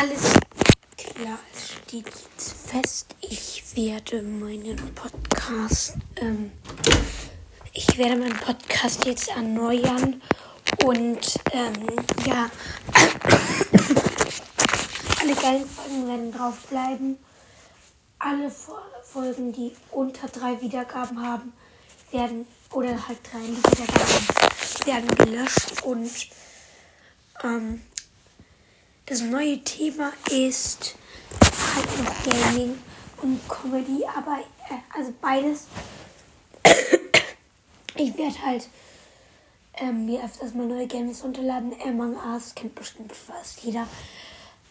Alles 0.00 0.32
klar, 0.96 1.40
es 1.52 1.72
steht 1.72 2.06
jetzt 2.06 2.68
fest. 2.68 3.16
Ich 3.20 3.64
werde 3.74 4.22
meinen 4.22 4.76
Podcast, 4.94 5.94
ähm, 6.14 6.52
ich 7.72 7.98
werde 7.98 8.14
meinen 8.14 8.36
Podcast 8.36 9.04
jetzt 9.06 9.26
erneuern 9.26 10.22
und 10.84 11.40
ähm, 11.50 11.74
ja, 12.24 12.48
alle 15.20 15.34
geilen 15.34 15.68
Folgen 15.68 16.06
werden 16.06 16.32
drauf 16.32 16.58
bleiben. 16.70 17.18
Alle 18.20 18.52
Folgen, 19.02 19.52
die 19.52 19.72
unter 19.90 20.28
drei 20.28 20.60
Wiedergaben 20.60 21.26
haben, 21.26 21.52
werden 22.12 22.46
oder 22.70 23.08
halt 23.08 23.18
drei 23.32 23.40
Wiedergaben 23.40 24.28
werden 24.86 25.08
gelöscht 25.16 25.82
und 25.82 26.28
ähm, 27.42 27.82
das 29.08 29.22
neue 29.22 29.58
Thema 29.64 30.12
ist 30.30 30.94
halt 31.74 32.04
noch 32.04 32.24
Gaming 32.24 32.78
und 33.22 33.40
Comedy, 33.48 34.04
aber 34.04 34.38
äh, 34.68 34.74
also 34.94 35.14
beides. 35.20 35.66
ich 37.96 38.16
werde 38.18 38.42
halt 38.44 38.68
ähm, 39.78 40.04
mir 40.04 40.22
öfters 40.22 40.52
mal 40.52 40.66
neue 40.66 40.86
Games 40.86 41.24
runterladen. 41.24 41.72
Among 41.82 42.16
Us 42.16 42.54
kennt 42.54 42.74
bestimmt 42.74 43.12
fast 43.12 43.60
jeder. 43.62 43.86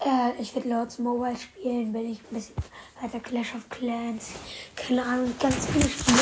Äh, 0.05 0.39
ich 0.39 0.53
werde 0.53 0.69
Lords 0.69 0.99
Mobile 0.99 1.35
spielen, 1.35 1.91
wenn 1.95 2.11
ich 2.11 2.19
ein 2.19 2.35
bisschen 2.35 2.55
weiter 3.01 3.19
Clash 3.19 3.55
of 3.55 3.67
Clans, 3.69 4.29
keine 4.75 5.03
Ahnung, 5.03 5.33
ganz 5.39 5.65
viele 5.65 5.89
Spiele. 5.89 6.19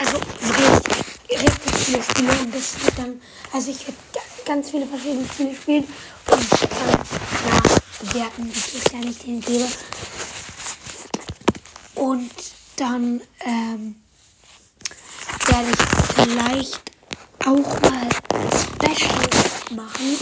Also 0.00 0.16
richtig, 0.16 1.42
richtig 1.42 1.74
viele 1.74 2.02
Spiele 2.02 2.32
und 2.32 2.54
das 2.54 2.82
wird 2.82 2.98
dann, 2.98 3.20
also 3.52 3.70
ich 3.70 3.86
werde 3.86 3.98
ganz 4.46 4.70
viele 4.70 4.86
verschiedene 4.86 5.26
Spiele 5.28 5.54
spielen 5.54 5.84
und 6.30 6.50
dann 6.62 8.12
ja, 8.12 8.14
werten, 8.14 8.48
das 8.48 8.74
ist 8.74 8.92
ja 8.92 8.98
nicht 9.00 9.26
den 9.26 9.40
gebe. 9.40 9.66
Und 11.96 12.30
dann 12.76 13.20
ähm, 13.40 13.96
werde 15.46 15.70
ich 15.70 16.24
vielleicht 16.24 16.80
auch 17.44 17.80
mal 17.80 18.08
Specials 18.52 19.70
machen. 19.70 20.16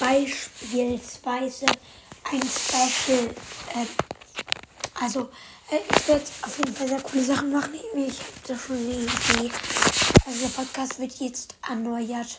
Beispielsweise 0.00 1.66
ein 2.30 2.42
Special. 2.42 3.30
Äh, 3.74 3.86
also, 5.00 5.28
äh, 5.70 5.78
ich 5.94 6.08
werde 6.08 6.24
auf 6.42 6.58
jeden 6.58 6.74
Fall 6.74 6.88
sehr 6.88 7.00
coole 7.02 7.24
Sachen 7.24 7.52
machen. 7.52 7.74
Ich 7.96 8.18
habe 8.20 8.30
da 8.46 8.56
schon 8.58 8.76
eine 8.76 8.94
Idee. 8.94 9.50
Also, 10.26 10.40
der 10.40 10.48
Podcast 10.48 10.98
wird 10.98 11.12
jetzt 11.20 11.54
erneuert. 11.68 12.38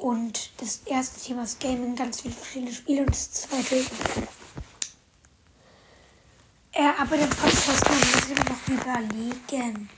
Und 0.00 0.50
das 0.56 0.80
erste 0.86 1.20
Thema 1.20 1.42
ist 1.42 1.60
Gaming, 1.60 1.94
ganz 1.94 2.22
viele 2.22 2.32
verschiedene 2.32 2.72
Spiele. 2.72 3.02
Und 3.02 3.10
das 3.10 3.32
zweite. 3.32 3.84
Äh, 6.72 6.92
aber 6.98 7.18
den 7.18 7.28
Podcast 7.28 7.86
muss 7.90 8.30
ich 8.30 8.38
noch 8.48 8.68
überlegen. 8.68 9.90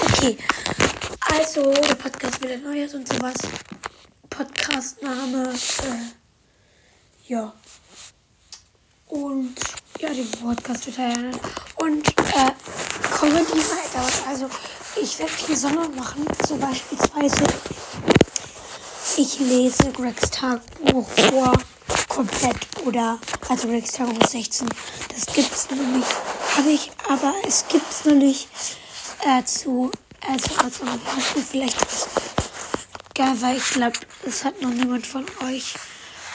Okay, 0.00 0.38
also 1.20 1.72
der 1.72 1.96
Podcast 1.96 2.40
wird 2.40 2.52
erneuert 2.52 2.94
und 2.94 3.08
sowas. 3.08 3.34
Podcastname, 4.30 5.52
äh, 5.52 7.32
ja. 7.32 7.52
Und 9.08 9.56
ja, 9.98 10.10
den 10.10 10.30
Podcast 10.30 10.86
wird 10.86 10.98
erneuert. 10.98 11.40
Und 11.78 12.06
äh, 12.08 12.52
Comedy 13.10 13.58
weiter. 13.58 14.28
Also 14.28 14.48
ich 15.00 15.18
werde 15.18 15.32
viele 15.32 15.56
Sachen 15.56 15.96
machen. 15.96 16.26
Zum 16.46 16.60
beispielsweise 16.60 17.44
ich 19.16 19.38
lese 19.40 19.92
Gregs 19.92 20.30
Tagebuch 20.30 21.08
vor 21.08 21.52
komplett 22.08 22.56
oder 22.84 23.18
also 23.48 23.68
Gregs 23.68 23.92
Tagebuch 23.92 24.26
16. 24.26 24.68
Das 25.14 25.26
gibt's 25.34 25.68
noch 25.70 25.76
nicht. 25.76 26.08
Habe 26.56 26.70
ich, 26.70 26.90
aber 27.08 27.34
es 27.46 27.66
gibt's 27.68 28.04
noch 28.04 28.14
nicht 28.14 28.48
äh, 29.24 29.44
zu 29.44 29.90
also 30.26 30.54
als 30.56 30.78
Beispiel 30.78 31.42
vielleicht 31.42 31.76
geil, 33.14 33.36
weil 33.40 33.56
ich 33.56 33.70
glaube, 33.70 33.98
es 34.26 34.44
hat 34.44 34.60
noch 34.62 34.70
niemand 34.70 35.06
von 35.06 35.24
euch 35.46 35.74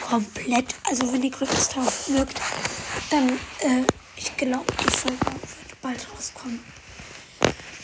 komplett. 0.02 0.76
Also 0.90 1.12
wenn 1.12 1.24
ihr 1.24 1.32
Gregs 1.32 1.70
Tagebuch 1.70 2.08
mögt, 2.10 2.42
dann 3.10 3.30
äh, 3.60 3.84
ich 4.16 4.36
glaube, 4.36 4.66
die 4.74 4.98
Folge 4.98 5.26
wird 5.26 5.82
bald 5.82 6.08
rauskommen 6.14 6.64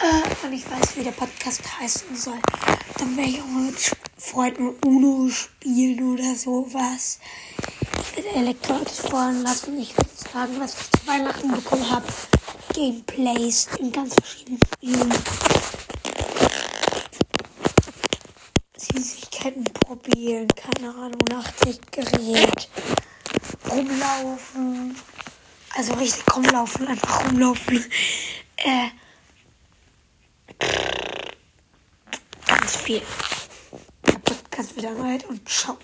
äh, 0.03 0.45
und 0.45 0.53
ich 0.53 0.69
weiß, 0.69 0.97
wie 0.97 1.03
der 1.03 1.11
Podcast 1.11 1.61
heißen 1.79 2.15
soll, 2.15 2.39
dann 2.97 3.15
werde 3.15 3.29
ich 3.29 3.41
auch 3.41 3.45
mit 3.45 3.91
Freunden 4.17 4.75
Uno 4.85 5.29
spielen 5.29 6.13
oder 6.13 6.35
sowas. 6.35 7.19
Ich 8.01 8.17
werde 8.17 8.37
Elektroautos 8.37 8.99
fahren 8.99 9.41
lassen. 9.43 9.79
Ich 9.79 9.95
würde 9.97 10.09
sagen, 10.31 10.59
was 10.59 10.75
ich 10.75 10.99
zu 10.99 11.07
Weihnachten 11.07 11.51
bekommen 11.51 11.89
habe. 11.89 12.05
Gameplays 12.73 13.67
in 13.79 13.91
ganz 13.91 14.15
verschiedenen 14.15 14.59
Spielen. 14.73 15.13
Süßigkeiten 18.77 19.63
probieren, 19.65 20.47
keine 20.49 20.89
Ahnung, 20.89 21.21
Nachtsichtgerät, 21.29 22.69
rumlaufen. 23.69 24.95
Also 25.75 25.93
richtig 25.93 26.23
rumlaufen, 26.35 26.87
einfach 26.87 27.25
rumlaufen. 27.25 27.85
Äh, 28.57 28.89
ganz 32.47 32.72
viel. 32.83 33.01
Der 34.05 34.19
Podcast 34.19 34.75
wieder 34.75 34.91
neu 34.91 35.17
und 35.29 35.47
ciao. 35.47 35.77